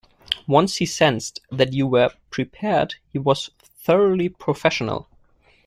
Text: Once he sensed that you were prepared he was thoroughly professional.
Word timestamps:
Once 0.47 0.77
he 0.77 0.85
sensed 0.87 1.41
that 1.51 1.73
you 1.73 1.85
were 1.85 2.09
prepared 2.31 2.95
he 3.13 3.19
was 3.19 3.51
thoroughly 3.59 4.29
professional. 4.29 5.07